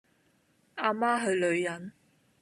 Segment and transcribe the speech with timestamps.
[0.77, 1.93] 阿媽係女人